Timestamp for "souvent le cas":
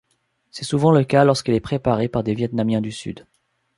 0.65-1.23